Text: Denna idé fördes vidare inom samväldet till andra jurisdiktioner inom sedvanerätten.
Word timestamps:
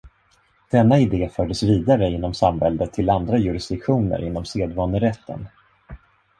Denna 0.71 0.99
idé 0.99 1.29
fördes 1.29 1.63
vidare 1.63 2.09
inom 2.11 2.33
samväldet 2.33 2.93
till 2.93 3.09
andra 3.09 3.37
jurisdiktioner 3.37 4.23
inom 4.23 4.45
sedvanerätten. 4.45 5.47